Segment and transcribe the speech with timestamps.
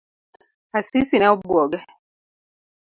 [0.77, 1.79] Asisi ne obuoge.